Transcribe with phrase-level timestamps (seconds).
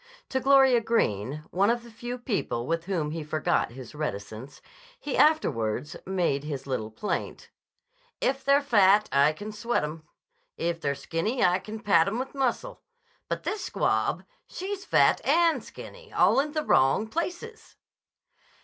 [0.29, 4.59] To Gloria Greene, one of the few people with whom he forgot his reticence,
[4.99, 7.51] he afterwards made his little plaint.
[8.19, 10.07] "If they're fat, I can sweat 'em.
[10.57, 12.81] If they're skinny, I can pad 'em with muscle.
[13.29, 17.75] But this squab, she's fat and skinny all in the wrong places."